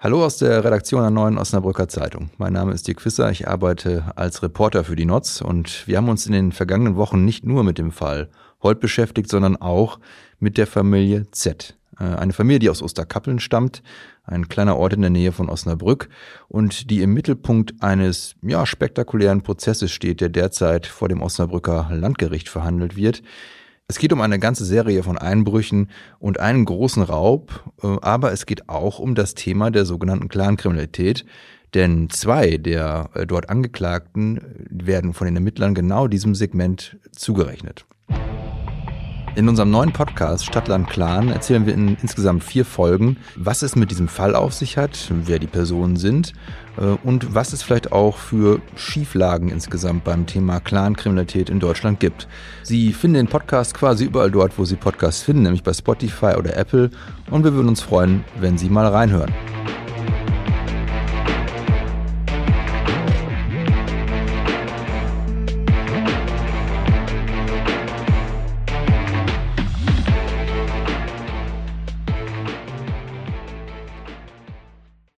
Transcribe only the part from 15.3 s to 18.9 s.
von Osnabrück und die im Mittelpunkt eines ja,